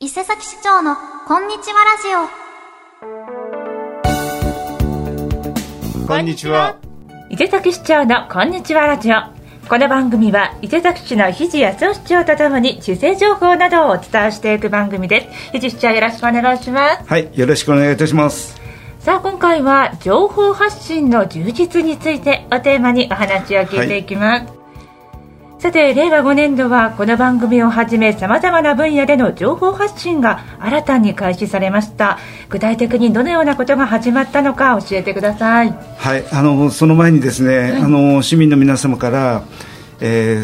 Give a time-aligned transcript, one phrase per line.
[0.00, 0.94] 伊勢崎市長の
[1.26, 2.14] こんにちはラジ
[6.04, 6.06] オ。
[6.06, 6.76] こんにちは。
[7.30, 9.16] 伊勢崎市長のこんにちはラジオ。
[9.68, 15.26] この番組は伊勢崎市の肘康夫市長とともに市政情報などをお伝えしていく番組です。
[15.50, 17.04] 肘市長よろしくお願いします。
[17.04, 18.56] はいよろしくお願いいたします。
[19.00, 24.57] さあ今回は情報発信の充実についておテーマにお話を聞いていきます、はい
[25.58, 32.20] さて令和5年度はこの番組をはじめさまざまな分野での情報発信が新たに開始されました。
[32.48, 35.76] 具体的にどのようなことが始まったのか教えてください。
[35.96, 39.42] はいあのその前にですね、はい、あの市民の皆様から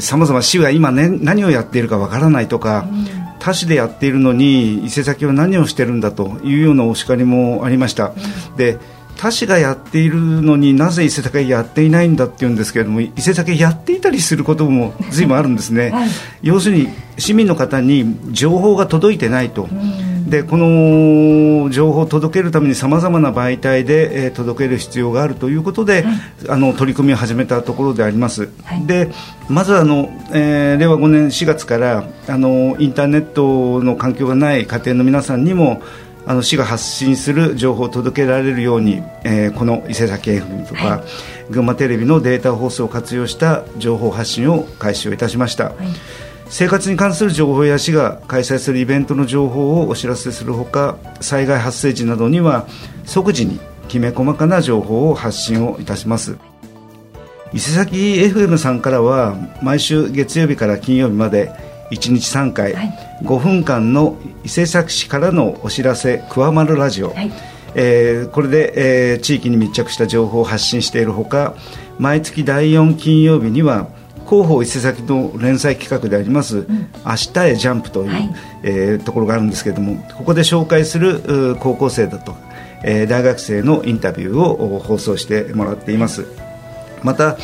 [0.01, 3.07] さまざま市が今、ね、何をやっているかわからないとか、うん、
[3.39, 8.09] 他市でやっているのに伊勢崎は何をしてるんだというようなお叱りもありました、
[8.51, 8.81] うん、で
[9.25, 16.09] 他市がやっているのになぜ伊勢崎やっていないんだっていうんですけれども伊勢崎やっていたりすることも随分あるんですね、はい、
[16.43, 19.67] 要するに市民の方に情報が届いてないと。
[20.29, 26.15] でこの情報を届けるためにさまざまな媒体で、えー、届ける必要があるということで、はい、
[26.49, 29.11] あの取り組みを始めたところであります、はい、で
[29.51, 35.83] まずあの、えー、令和5年4月からあのインターネットの環境がない家庭の皆さんにも
[36.27, 41.05] あの市が発信する情報を届けられるように、えー、この伊勢崎 FM とか、は
[41.51, 45.75] い、群馬テレビのデータ放送を活用した情報発信を開始をいたしました、はい、
[46.49, 52.67] 生活に関する情報や市が開催するイベントの情報をお知らせするほか災害発生時などには
[53.05, 56.39] 即時にきめ細かな情報を発信をいたします。
[57.53, 61.53] 伊勢崎 FM さんからは毎週月曜日から金曜日まで
[61.91, 67.33] 1日3回、はい、5分間の伊勢崎市からのお知らせ「くわまるラジオ」はい、
[67.75, 68.73] えー、これで、
[69.13, 71.55] えー、地域に密着した情報を発信しているほか
[71.99, 73.89] 毎月第4金曜日には
[74.29, 82.35] 広報伊勢崎の連載企画であります「うん、明日へジャンプ」という、はい、えー、ところがあるんですけれどもここで紹介する高校生だと、
[82.83, 86.25] えー、大学生のインタビューを放送してもらっています。
[87.03, 87.37] また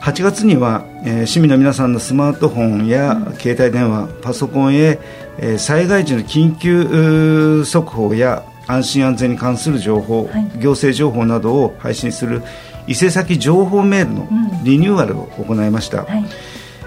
[0.00, 4.98] 8月には、えー、市民の皆さんのスマートフォンや携帯電話、パソコンへ、
[5.38, 12.42] えー、災害時の緊急速報や安心安全に関する情報、はい、行政情報などを配信する
[12.86, 14.28] 伊勢崎情報メールの
[14.62, 16.02] リニューアルを行いました。
[16.02, 16.24] うんはい。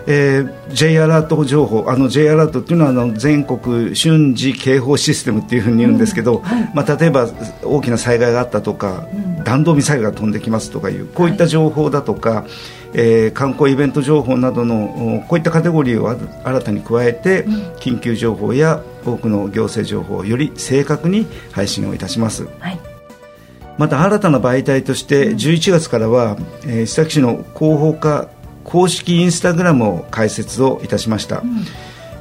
[0.07, 6.41] えー、J アラート情報あの J アラートっていうのはあの全国瞬時警報システムっていうふうに言うんですけど、うん。
[6.41, 7.29] はい、まあ、例えば
[7.63, 12.49] 大きな災害があったとか、うん、弾道ミサイルが飛んできますとかいうこういった情報だとか、はい、
[12.93, 16.09] えー、観光イベント情報などのこういったカテゴリーを
[16.43, 22.47] 新たに加えて、うん、緊急情報や多くの行政情報をより正確に配信をいたします。
[22.59, 22.79] はい。
[23.77, 28.29] また新たな媒体として11月からは、えー、伊崎市の広報課
[28.63, 31.65] 公式インスタグラムを開設をいたしました、うん、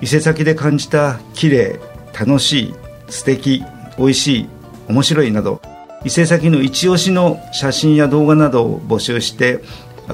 [0.01, 1.81] 伊勢崎で感じた綺麗
[2.19, 2.75] 楽しい
[3.09, 3.63] 素敵
[3.99, 4.49] 美味しい
[4.89, 5.61] 面白いなど
[6.05, 9.61] 伊勢崎の一押しの写真や動画などを募集して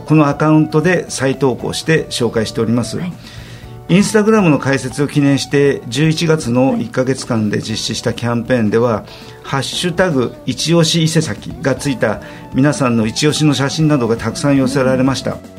[0.01, 3.13] このアカウントで再投稿して紹介しております、はい、
[3.89, 9.05] インスタグラムの開設を記念して11月の1か月間で実施したキャンペーンでは
[9.43, 12.21] 「ハッシュタグ一押し伊勢崎」がついた
[12.55, 15.57] 皆さんの一押しの写真などがたくさん寄せられました、うん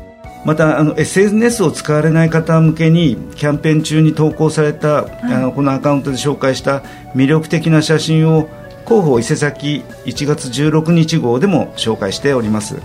[0.47, 6.83] またあの SNS を使われない方向けにキャンペーン中に投稿された、はい、あのこのアカウントで紹介した
[7.15, 8.47] 魅力的な写真を
[8.85, 12.77] 広報伊勢崎1月16日号でも紹介しております。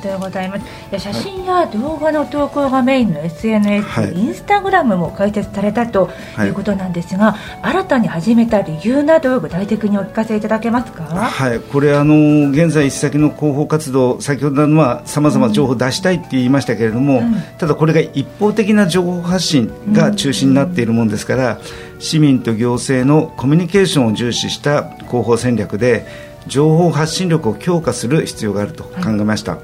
[0.00, 0.98] とうございます。
[0.98, 11.04] 写真や動画の投稿がメインの SNS、はい、インスタグラムも開設されたということなんですが、はい、新たに始めた理由など具体的にお聞かせいただけますか？
[11.04, 11.60] はい。
[11.60, 21.60] これあの現在先の広報活動先ほどのはさまざま情報を出したいって言いましたけれども、うん、ただこれが一方的な情報発信が中心になっているものですから、うん、
[22.00, 26.06] 市民と行政のコミュニケーションを重視した広報戦略で
[26.46, 29.62] 情報発信力を強化する必要があると考えました、は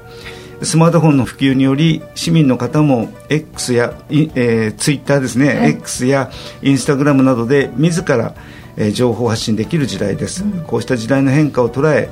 [0.61, 6.31] い、スマートフォンの普及により市民の方も X や、えー、ツイッターですね、はい、X や
[6.61, 8.35] インスタグラムなどで自ら、
[8.77, 12.09] えー、情報発信できる時代です、うん、こうした時代の変化を捉え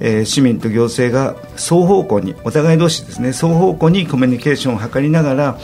[0.00, 5.58] えー、市民と行政が双方向にお互い同士ですね双方向にコミュニケーションを図りながら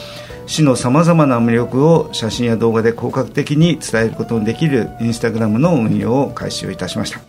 [0.47, 7.21] 市のさまざまな魅力を写真や動画で効果的に伝えることのできるインスタグラムの運用を開始をいたしました。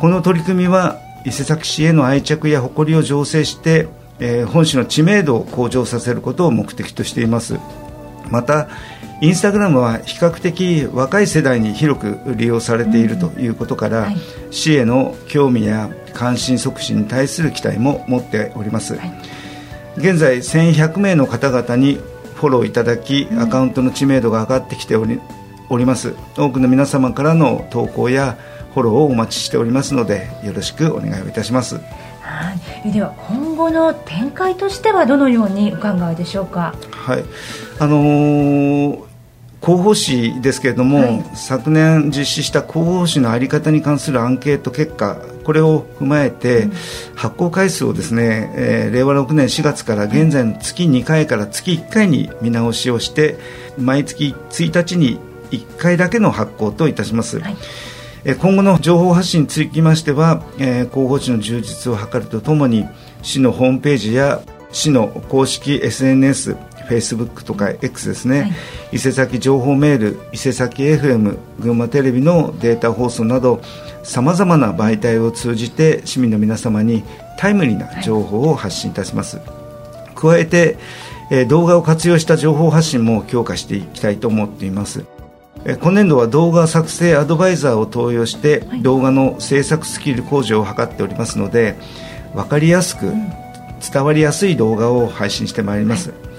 [0.00, 3.88] この取り組みは伊勢崎市への愛着や誇りを醸成して、
[4.20, 7.58] えー、本市の知名度を向上させることを目的としています。
[8.30, 8.68] また
[9.20, 14.16] インスタグラムは比較的若い世代に広く利用されているということから、うんはい、
[14.50, 19.12] 市への興味や関心促進に対する期待も持っております、はい、
[19.96, 22.00] 現在1100名の方々に
[22.36, 25.20] フォローいただき、うん、アカウントの知名度が上がってきており
[25.70, 26.14] おります。
[26.36, 28.36] 多くの皆様からの投稿や
[28.74, 31.76] フォローをお待ちしておりますのでよろしくお願いをいたします。
[32.20, 32.54] は
[32.84, 32.92] い。
[32.92, 36.74] では今後の展開としてはどのようにお考えでしょうか？
[36.90, 37.24] はい。
[37.78, 39.13] あのー
[39.64, 46.70] 広報誌ですけれども、はい、昨年実施した広報誌の在り方に関するアンケート結果これを踏まえて、うん、
[47.14, 53.38] 発行回数をですね、えー、令和6年4月から現在の月2回から月1回に見直しをして
[53.78, 55.18] 毎月1日に
[55.50, 57.56] 1回だけの発行といたします、はい、
[58.38, 62.86] 今後の情報発信につきましては、えー、広報誌の充実を図るとともに
[63.22, 66.56] 市のホームページや市の公式 SNS
[66.86, 68.52] フェイスブックとか X ですね、はい、
[68.92, 73.60] 伊勢崎情報メール伊勢崎 FM 群馬テレビのデータ放送など
[74.02, 77.02] さまざまな媒体を通じて市民の皆様に
[77.38, 79.42] タイムリーな情報を発信いたします、は
[80.12, 80.78] い、加えて、
[81.30, 85.04] えー、動画を活用した情報発信も強化していきたいと思っています。
[85.80, 91.74] 今年度は動画作成アドバイザーを登用して動画の制作スキル向上を図っておりますので
[92.34, 93.14] 分かりやすく
[93.80, 96.33] 伝わりやすい動画を配信してまいります、はい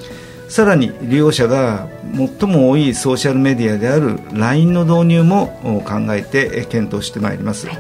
[0.47, 7.77] さらに利用者が最も多いソーシャルメディアである LINE の導入も考えて検討してまいります、はい、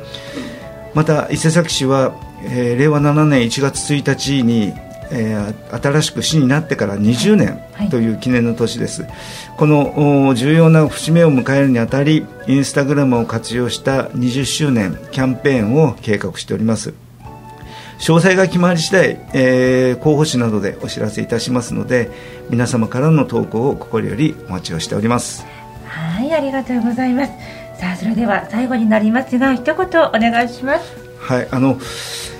[0.93, 4.73] また伊勢崎市は、えー、令和7年1月1日に、
[5.11, 9.11] えー、新しく市になってから20年という記念の年です、はい、
[9.57, 16.93] この重要な節目を迎えるにあたりインスタグラムを活用した20周年キャンペーンを計画しております
[17.99, 22.11] 詳細が決まり次第、えー、候補誌などでお知らせいたしますので
[22.49, 25.45] 皆様からの投稿を心よりお待ちをしております。
[25.85, 27.31] はいありがとうございます。
[27.79, 31.05] さあそれでは最後になりますが一言お願いします。
[31.19, 31.79] はいあの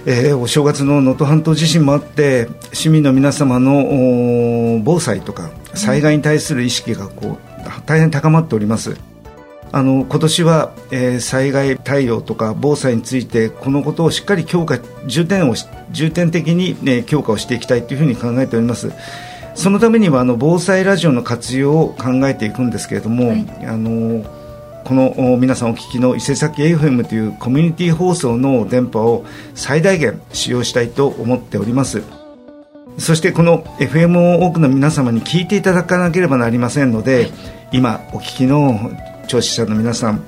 [0.05, 7.55] えー、お正月の能登半島地震もあって市民の皆様の防災とか災害に対する意識がこう
[7.87, 8.95] 大変高まっております
[9.75, 15.55] あの今年は、えー、災害対応とか防災についてこのことをしっかり強化重点を
[15.91, 18.93] 重点的に、ね、強化をしていきたいというふうに考えております。
[19.53, 24.23] そのためにはあの防災ラジオの活用を考えていくんですけれども、はい、あの
[24.85, 29.25] この皆さんお聞きの伊勢崎 FM というコミュニティ放送の電波を
[29.55, 32.01] 最大限使用したいと思っております。
[32.97, 37.29] そしてこの FM を多くの皆様に聞いていただかなければなりませんので、
[37.73, 38.89] 今お聞きの
[39.25, 40.25] 聴取者の皆さん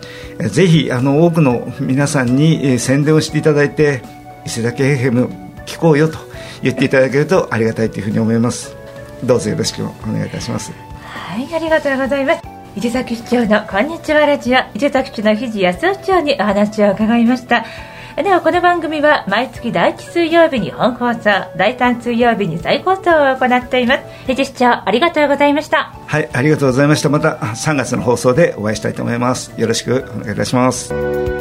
[0.49, 4.01] ぜひあの多くの皆さんに宣伝をしていただいて
[4.45, 5.29] 伊勢崎 FM
[5.65, 6.17] 聞こうよと
[6.61, 8.75] 言っていただけるとありがたいというふうに思います。
[9.23, 10.71] どうぞよろしくお願いいたします。
[11.01, 12.41] はいありがとうございます。
[12.75, 17.65] 伊勢崎市長のこんにちはラジオ伊勢崎市の肘康夫長にお話を伺いました。
[18.23, 24.03] ではこの番組は毎月第1水曜日に本放送第3水曜日に再放送を行っています。
[24.25, 25.93] 藤市長ありがとうございました。
[26.07, 27.09] はいありがとうございました。
[27.09, 29.53] また3月の放送でお会いしたいと思います。
[29.55, 31.36] よろしくお願いいたします。